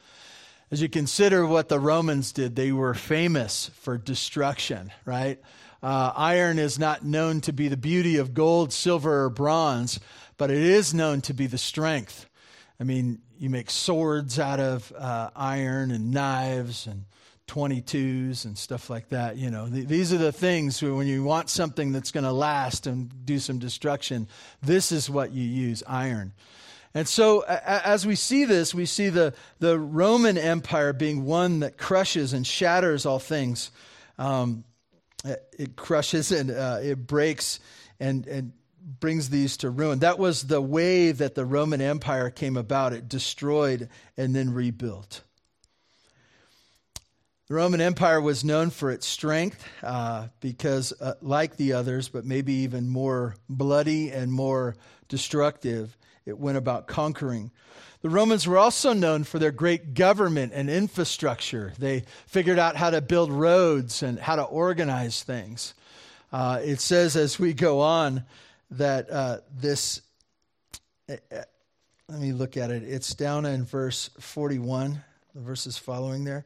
[0.71, 5.37] As you consider what the Romans did, they were famous for destruction, right?
[5.83, 9.99] Uh, iron is not known to be the beauty of gold, silver, or bronze,
[10.37, 12.25] but it is known to be the strength.
[12.81, 17.05] I mean, you make swords out of uh, iron and knives and
[17.47, 19.37] 22s and stuff like that.
[19.37, 22.87] You know, th- these are the things when you want something that's going to last
[22.87, 24.27] and do some destruction,
[24.63, 26.33] this is what you use iron.
[26.95, 31.59] And so, a- as we see this, we see the, the Roman Empire being one
[31.59, 33.69] that crushes and shatters all things.
[34.17, 34.63] Um,
[35.23, 37.59] it crushes and uh, it breaks
[37.99, 39.99] and, and brings these to ruin.
[39.99, 42.93] That was the way that the Roman Empire came about.
[42.93, 45.21] It destroyed and then rebuilt.
[47.47, 52.25] The Roman Empire was known for its strength uh, because, uh, like the others, but
[52.25, 54.77] maybe even more bloody and more
[55.09, 57.51] destructive, it went about conquering.
[58.01, 61.73] The Romans were also known for their great government and infrastructure.
[61.77, 65.73] They figured out how to build roads and how to organize things.
[66.31, 68.23] Uh, it says as we go on
[68.71, 70.01] that uh, this,
[71.09, 71.15] uh,
[72.07, 72.83] let me look at it.
[72.83, 75.01] It's down in verse 41,
[75.35, 76.45] the verses following there.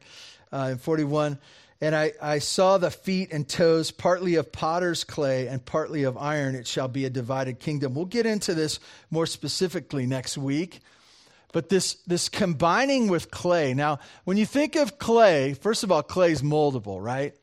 [0.52, 1.38] Uh, in 41,
[1.80, 6.16] and I, I saw the feet and toes, partly of potter's clay and partly of
[6.16, 6.54] iron.
[6.54, 7.94] It shall be a divided kingdom.
[7.94, 10.80] We'll get into this more specifically next week.
[11.52, 13.72] But this, this combining with clay.
[13.74, 17.34] Now, when you think of clay, first of all, clay is moldable, right?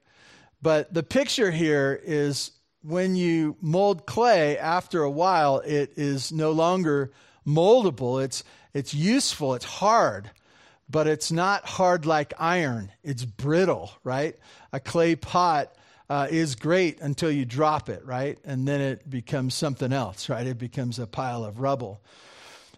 [0.61, 2.51] But the picture here is
[2.83, 7.11] when you mold clay, after a while, it is no longer
[7.47, 8.23] moldable.
[8.23, 8.43] It's,
[8.73, 10.29] it's useful, it's hard.
[10.89, 12.91] but it's not hard like iron.
[13.03, 14.37] It's brittle, right?
[14.71, 15.73] A clay pot
[16.09, 18.37] uh, is great until you drop it, right?
[18.45, 20.45] And then it becomes something else, right?
[20.45, 22.01] It becomes a pile of rubble.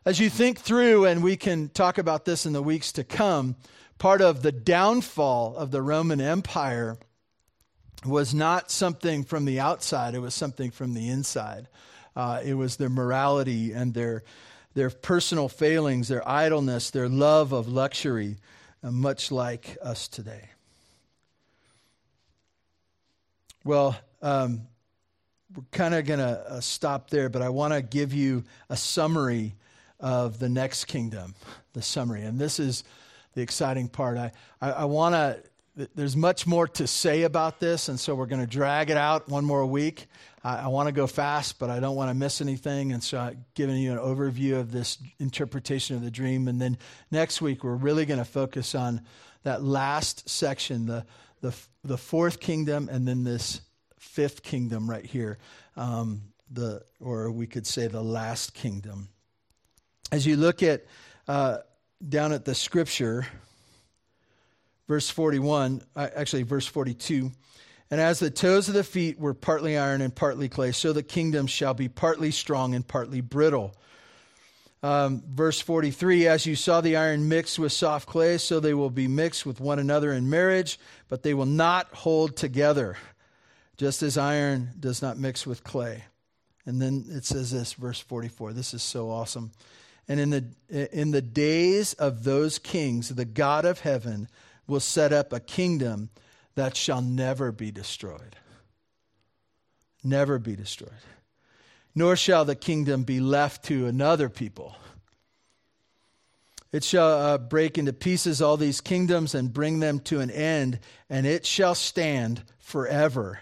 [0.06, 3.56] As you think through, and we can talk about this in the weeks to come,
[3.98, 6.98] part of the downfall of the Roman Empire
[8.06, 11.68] was not something from the outside, it was something from the inside.
[12.16, 14.24] Uh, it was their morality and their,
[14.74, 18.38] their personal failings, their idleness, their love of luxury,
[18.84, 20.50] uh, much like us today.
[23.66, 24.62] Well, um,
[25.56, 28.78] we're kind of going to uh, stop there, but I want to give you a
[28.78, 29.56] summary
[30.00, 31.36] of the next kingdom,
[31.74, 32.24] the summary.
[32.24, 32.84] And this is
[33.34, 34.18] the exciting part.
[34.18, 35.42] I, I, I want to
[35.76, 39.28] there's much more to say about this, and so we're going to drag it out
[39.28, 40.08] one more week.
[40.44, 43.18] I, I want to go fast, but I don't want to miss anything, and so
[43.18, 46.48] I'm giving you an overview of this interpretation of the dream.
[46.48, 46.78] And then
[47.12, 49.02] next week, we're really going to focus on
[49.44, 51.06] that last section, the,
[51.42, 53.62] the, the fourth kingdom, and then this
[54.00, 55.38] fifth kingdom right here,
[55.76, 59.10] um, the, or we could say the last kingdom.
[60.12, 60.86] As you look at
[61.28, 61.58] uh,
[62.08, 63.28] down at the scripture,
[64.88, 67.32] verse 41, uh, actually, verse 42.
[67.92, 71.04] And as the toes of the feet were partly iron and partly clay, so the
[71.04, 73.76] kingdom shall be partly strong and partly brittle.
[74.82, 78.90] Um, verse 43 As you saw the iron mixed with soft clay, so they will
[78.90, 82.98] be mixed with one another in marriage, but they will not hold together,
[83.78, 86.04] just as iron does not mix with clay.
[86.66, 88.54] And then it says this, verse 44.
[88.54, 89.52] This is so awesome.
[90.08, 94.28] And in the, in the days of those kings, the God of heaven
[94.68, 96.10] will set up a kingdom
[96.56, 98.36] that shall never be destroyed.
[100.04, 100.92] Never be destroyed.
[101.94, 104.76] Nor shall the kingdom be left to another people.
[106.72, 110.80] It shall uh, break into pieces all these kingdoms and bring them to an end,
[111.10, 113.40] and it shall stand forever.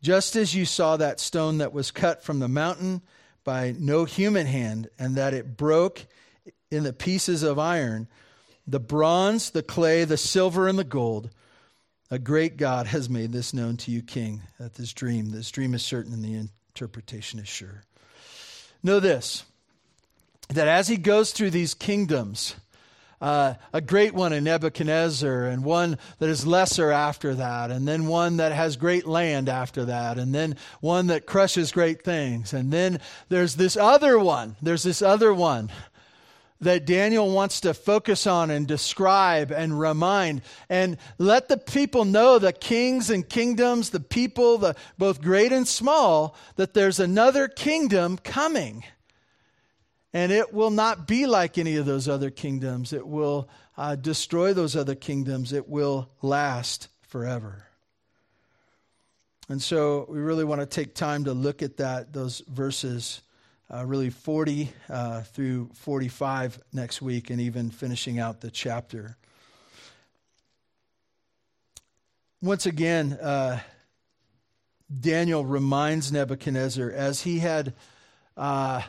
[0.00, 3.02] Just as you saw that stone that was cut from the mountain
[3.44, 6.06] by no human hand, and that it broke
[6.70, 8.08] in the pieces of iron
[8.68, 11.30] the bronze, the clay, the silver, and the gold.
[12.10, 15.74] A great God has made this known to you, King, that this dream, this dream
[15.74, 17.82] is certain and the interpretation is sure.
[18.82, 19.44] Know this
[20.50, 22.54] that as he goes through these kingdoms,
[23.20, 28.06] uh, a great one in Nebuchadnezzar, and one that is lesser after that, and then
[28.06, 32.54] one that has great land after that, and then one that crushes great things.
[32.54, 34.56] And then there's this other one.
[34.62, 35.68] There's this other one
[36.60, 42.38] that Daniel wants to focus on and describe and remind and let the people know
[42.38, 48.18] the kings and kingdoms, the people, the both great and small, that there's another kingdom
[48.18, 48.82] coming.
[50.12, 52.92] And it will not be like any of those other kingdoms.
[52.92, 55.52] It will uh, destroy those other kingdoms.
[55.52, 57.64] It will last forever.
[59.48, 63.22] And so we really want to take time to look at that, those verses
[63.72, 69.16] uh, really 40 uh, through 45 next week, and even finishing out the chapter.
[72.40, 73.60] Once again, uh,
[75.00, 77.74] Daniel reminds Nebuchadnezzar, as he had
[78.36, 78.80] uh,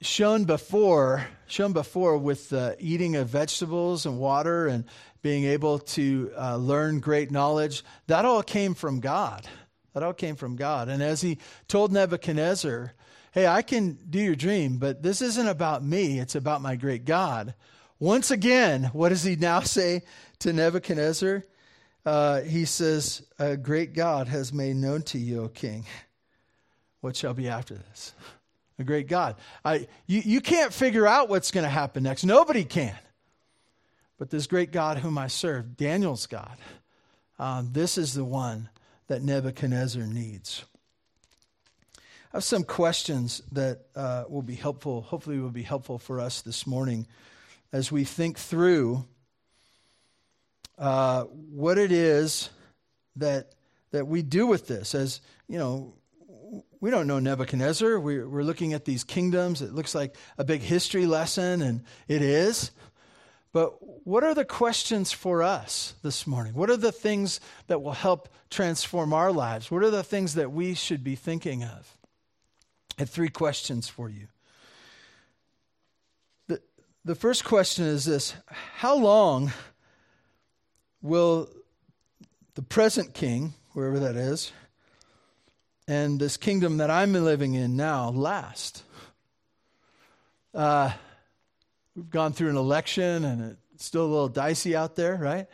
[0.00, 4.84] shown before, shown before with the eating of vegetables and water and
[5.20, 9.46] being able to uh, learn great knowledge, that all came from God.
[9.92, 10.88] That all came from God.
[10.88, 12.92] And as he told Nebuchadnezzar,
[13.34, 17.04] hey, I can do your dream, but this isn't about me, it's about my great
[17.04, 17.54] God.
[17.98, 20.02] Once again, what does he now say
[20.38, 21.44] to Nebuchadnezzar?
[22.06, 25.84] Uh, he says, A great God has made known to you, O king.
[27.00, 28.14] What shall be after this?
[28.78, 29.36] A great God.
[29.64, 32.24] I, you, you can't figure out what's going to happen next.
[32.24, 32.96] Nobody can.
[34.18, 36.56] But this great God whom I serve, Daniel's God,
[37.38, 38.68] um, this is the one
[39.08, 40.64] that Nebuchadnezzar needs.
[42.34, 46.40] I have some questions that uh, will be helpful, hopefully, will be helpful for us
[46.40, 47.06] this morning
[47.72, 49.04] as we think through
[50.76, 52.50] uh, what it is
[53.14, 53.52] that,
[53.92, 54.96] that we do with this.
[54.96, 55.94] As you know,
[56.80, 58.00] we don't know Nebuchadnezzar.
[58.00, 59.62] We're, we're looking at these kingdoms.
[59.62, 62.72] It looks like a big history lesson, and it is.
[63.52, 66.54] But what are the questions for us this morning?
[66.54, 69.70] What are the things that will help transform our lives?
[69.70, 71.96] What are the things that we should be thinking of?
[72.96, 74.28] I have three questions for you.
[76.46, 76.60] The,
[77.04, 78.34] the first question is this
[78.76, 79.52] How long
[81.02, 81.48] will
[82.54, 84.52] the present king, wherever that is,
[85.88, 88.84] and this kingdom that I'm living in now last?
[90.54, 90.92] Uh,
[91.96, 95.48] we've gone through an election and it's still a little dicey out there, right?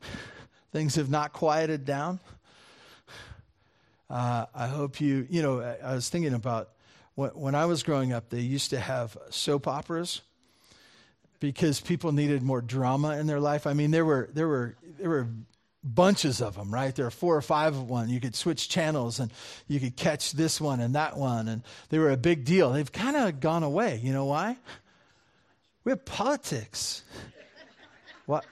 [0.72, 2.20] Things have not quieted down.
[4.12, 6.68] Uh, I hope you, you know, I, I was thinking about
[7.14, 10.20] when, when I was growing up, they used to have soap operas
[11.40, 13.66] because people needed more drama in their life.
[13.66, 15.28] I mean, there were, there were, there were
[15.82, 16.94] bunches of them, right?
[16.94, 18.10] There are four or five of one.
[18.10, 19.32] You could switch channels and
[19.66, 21.48] you could catch this one and that one.
[21.48, 22.70] And they were a big deal.
[22.70, 23.98] They've kind of gone away.
[24.02, 24.58] You know why?
[25.84, 27.02] We have politics.
[28.26, 28.42] why,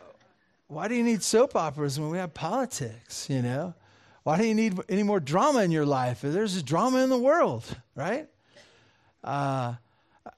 [0.68, 3.74] why do you need soap operas when we have politics, you know?
[4.30, 6.20] Why do you need any more drama in your life?
[6.22, 7.64] There's drama in the world,
[7.96, 8.28] right?
[9.24, 9.74] Uh,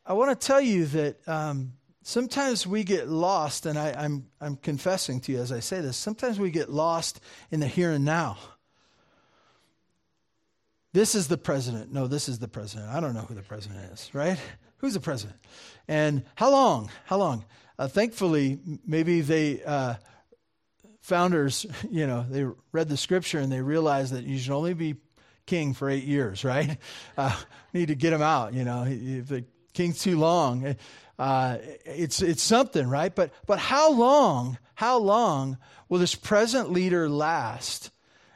[0.07, 4.27] I want to tell you that um, sometimes we get lost, and I, am I'm,
[4.41, 7.21] I'm confessing to you as I say this, sometimes we get lost
[7.51, 8.39] in the here and now.
[10.95, 11.93] This is the president.
[11.93, 12.89] No, this is the president.
[12.89, 14.39] I don't know who the president is, right?
[14.79, 15.37] Who's the president?
[15.87, 16.91] And how long?
[17.05, 17.45] How long?
[17.79, 19.97] Uh, thankfully, maybe they, uh,
[21.03, 24.97] founders, you know, they read the scripture and they realized that you should only be
[25.45, 26.79] king for eight years, right?
[27.17, 27.37] Uh,
[27.75, 28.85] need to get him out, you know.
[28.89, 29.45] If the
[29.75, 30.77] king's too long,
[31.19, 33.15] uh, it's it's something, right?
[33.15, 34.59] But but how long?
[34.75, 37.91] How long will this present leader last?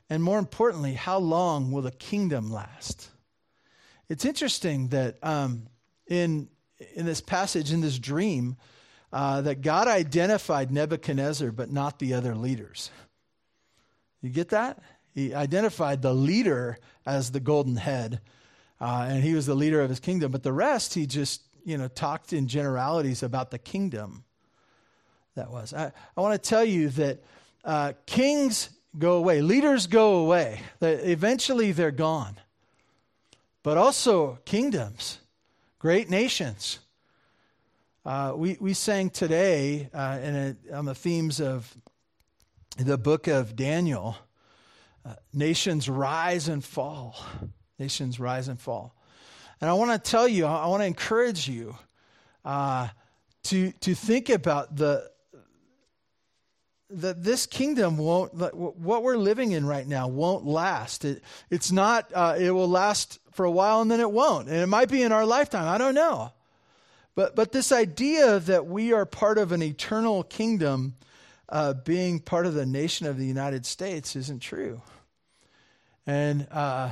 [0.09, 3.09] And more importantly, how long will the kingdom last?
[4.09, 5.67] It's interesting that um,
[6.07, 6.49] in
[6.95, 8.57] in this passage, in this dream,
[9.17, 12.91] uh, that God identified Nebuchadnezzar, but not the other leaders.
[14.21, 14.79] You get that?
[15.15, 18.21] He identified the leader as the golden head,
[18.79, 20.33] uh, and he was the leader of his kingdom.
[20.33, 24.23] But the rest, he just you know, talked in generalities about the kingdom
[25.35, 25.73] that was.
[25.73, 27.25] I, I want to tell you that
[27.65, 32.37] uh, kings go away, leaders go away, that eventually they're gone.
[33.63, 35.21] But also kingdoms,
[35.79, 36.81] great nations.
[38.07, 41.77] Uh, we, we sang today uh, in a, on the themes of
[42.79, 44.17] the book of Daniel
[45.05, 47.17] uh, nations rise and fall.
[47.81, 48.95] Nations rise and fall.
[49.61, 51.77] And I want to tell you, I want to encourage you
[52.45, 52.87] uh,
[53.43, 55.11] to, to think about the,
[56.91, 61.05] that this kingdom won't, what we're living in right now won't last.
[61.05, 64.47] It, it's not, uh, it will last for a while and then it won't.
[64.47, 65.67] And it might be in our lifetime.
[65.67, 66.31] I don't know.
[67.17, 70.95] But, but this idea that we are part of an eternal kingdom,
[71.49, 74.83] uh, being part of the nation of the United States, isn't true.
[76.07, 76.91] And uh,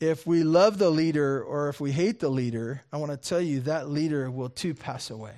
[0.00, 3.40] if we love the leader or if we hate the leader, I want to tell
[3.40, 5.36] you that leader will too pass away.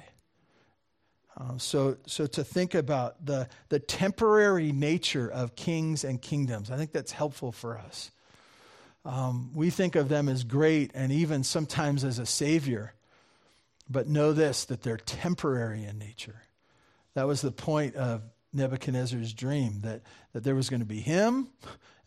[1.37, 6.77] Um, so, so to think about the, the temporary nature of kings and kingdoms, I
[6.77, 8.13] think that's helpful for us.
[9.05, 12.95] Um, we think of them as great and even sometimes as a savior,
[13.89, 16.43] but know this that they're temporary in nature.
[17.15, 18.23] That was the point of
[18.53, 21.49] Nebuchadnezzar's dream that, that there was going to be him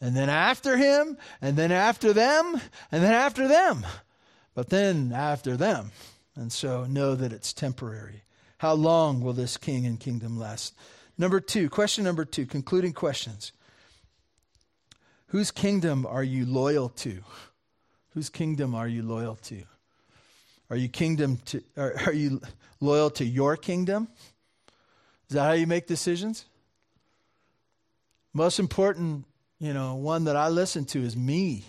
[0.02, 2.60] and then after him, and then after them,
[2.92, 3.86] and then after them,
[4.56, 5.92] but then after them.
[6.36, 8.24] And so know that it's temporary.
[8.58, 10.74] How long will this king and kingdom last?
[11.18, 13.52] Number two, question number two, concluding questions.
[15.28, 17.22] Whose kingdom are you loyal to?
[18.14, 19.64] Whose kingdom are you loyal to?
[20.72, 22.42] Are you kingdom to are, are you
[22.80, 24.08] loyal to your kingdom?
[25.30, 26.46] Is that how you make decisions?
[28.34, 29.26] Most important
[29.62, 31.66] you know, one that I listen to is me.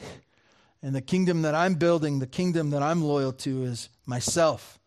[0.82, 4.78] And the kingdom that I'm building, the kingdom that I'm loyal to is myself.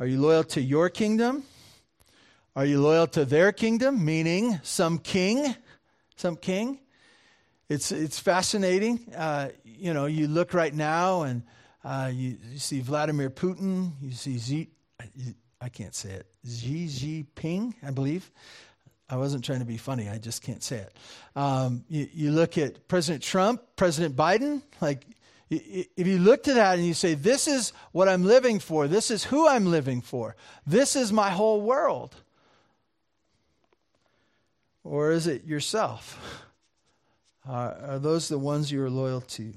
[0.00, 1.44] Are you loyal to your kingdom?
[2.56, 5.54] Are you loyal to their kingdom, meaning some king?
[6.16, 6.80] Some king?
[7.68, 9.14] It's, it's fascinating.
[9.16, 11.44] Uh, you know, you look right now and
[11.86, 14.70] uh, you, you, see Vladimir Putin, you see Xi,
[15.60, 18.28] I can't say it, Xi Jinping, I believe.
[19.08, 20.08] I wasn't trying to be funny.
[20.08, 20.96] I just can't say it.
[21.36, 24.62] Um, you, you, look at President Trump, President Biden.
[24.80, 25.06] Like,
[25.48, 28.88] if you look to that and you say, "This is what I'm living for.
[28.88, 30.34] This is who I'm living for.
[30.66, 32.16] This is my whole world,"
[34.82, 36.42] or is it yourself?
[37.48, 39.54] Are those the ones you are loyal to?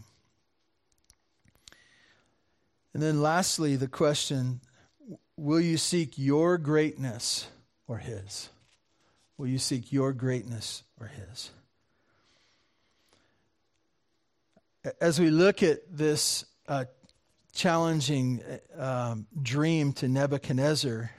[2.94, 4.62] And then, lastly, the question:
[5.38, 7.48] Will you seek your greatness
[7.88, 8.50] or His?
[9.38, 11.52] Will you seek your greatness or His?
[15.02, 16.86] As we look at this uh,
[17.54, 18.42] challenging
[18.78, 21.12] um, dream to Nebuchadnezzar,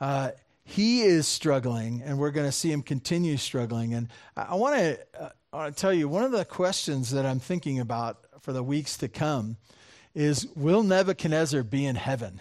[0.00, 0.30] uh,
[0.64, 3.94] he is struggling, and we're going to see him continue struggling.
[3.94, 8.18] And I want to uh, tell you one of the questions that I'm thinking about
[8.40, 9.56] for the weeks to come
[10.14, 12.40] is Will Nebuchadnezzar be in heaven?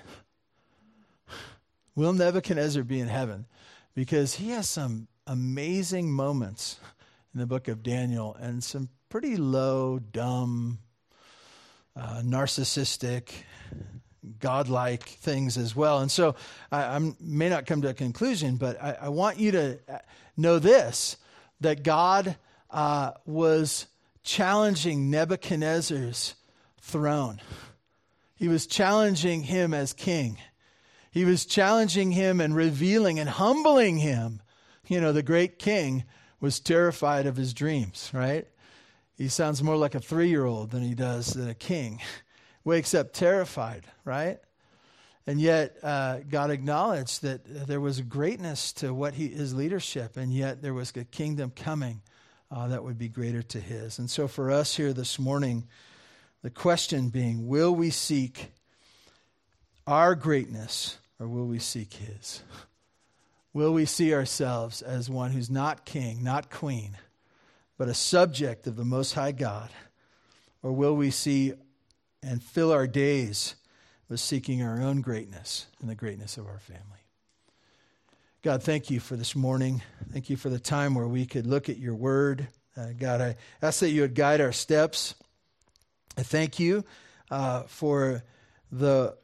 [1.96, 3.46] Will Nebuchadnezzar be in heaven?
[3.96, 6.80] Because he has some amazing moments
[7.34, 10.80] in the book of Daniel and some pretty low, dumb,
[11.96, 13.30] uh, narcissistic,
[14.40, 16.00] godlike things as well.
[16.00, 16.36] And so
[16.72, 19.80] I, I, may not come to a conclusion, but I, I want you to
[20.38, 21.18] know this
[21.62, 22.36] that God
[22.72, 23.88] uh, was
[24.24, 26.36] challenging Nebuchadnezzar's
[26.84, 27.40] throne.
[28.36, 30.38] He was challenging him as king.
[31.12, 34.42] He was challenging him and revealing and humbling him.
[34.88, 36.04] You know, the great king
[36.42, 38.46] was terrified of his dreams, right?
[39.18, 42.02] He sounds more like a three year old than he does than a king.
[42.66, 44.40] Wakes up terrified, right?
[45.26, 50.34] And yet, uh, God acknowledged that there was greatness to what he, his leadership, and
[50.34, 52.02] yet there was a kingdom coming
[52.52, 54.00] uh, that would be greater to his.
[54.00, 55.66] And so, for us here this morning,
[56.44, 58.52] the question being will we seek
[59.88, 62.44] our greatness or will we seek his?
[63.54, 66.98] Will we see ourselves as one who's not king, not queen,
[67.78, 69.70] but a subject of the Most High God?
[70.62, 71.54] Or will we see
[72.22, 73.56] and fill our days
[74.10, 76.82] with seeking our own greatness and the greatness of our family?
[78.42, 79.82] God, thank you for this morning.
[80.12, 82.48] Thank you for the time where we could look at your word.
[82.76, 85.16] Uh, God, I ask that you would guide our steps.
[86.18, 86.84] I thank you
[87.32, 88.24] uh, for
[88.72, 89.18] the,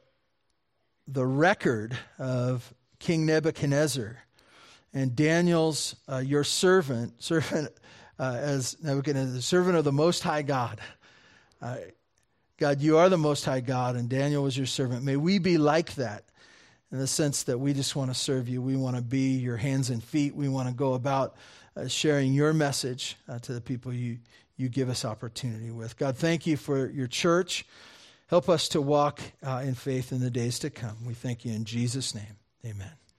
[1.08, 4.18] the record of King Nebuchadnezzar
[4.94, 7.70] and Daniel's, uh, your servant, servant
[8.18, 10.82] uh, as Nebuchadnezzar, servant of the Most High God.
[11.62, 11.78] Uh,
[12.58, 15.04] God, you are the Most High God, and Daniel was your servant.
[15.04, 16.26] May we be like that
[16.92, 18.62] in the sense that we just want to serve you.
[18.62, 20.36] We want to be your hands and feet.
[20.36, 21.36] We want to go about
[21.78, 24.18] uh, sharing your message uh, to the people you,
[24.60, 25.98] you give us opportunity with.
[25.98, 27.66] God, thank you for your church.
[28.28, 30.98] Help us to walk uh, in faith in the days to come.
[31.06, 32.38] We thank you in Jesus' name.
[32.66, 33.00] Amen.